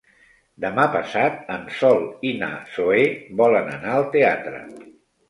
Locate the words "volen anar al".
3.43-4.09